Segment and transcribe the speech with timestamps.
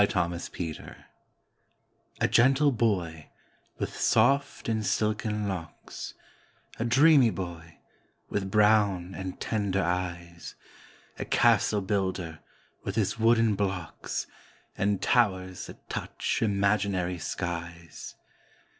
[0.01, 1.05] THE CASTLE BUILDER
[2.21, 3.29] A gentle boy,
[3.77, 6.15] with soft and silken locks
[6.79, 7.77] A dreamy boy,
[8.27, 10.55] with brown and tender eyes,
[11.19, 12.39] A castle builder,
[12.83, 14.25] with his wooden blocks,
[14.75, 18.15] And towers that touch imaginary skies.